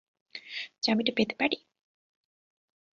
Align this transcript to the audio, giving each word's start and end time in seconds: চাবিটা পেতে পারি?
চাবিটা 0.83 1.11
পেতে 1.17 1.35
পারি? 1.39 1.57